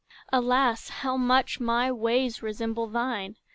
[0.33, 3.35] Alas, how much my ways Resemble thine!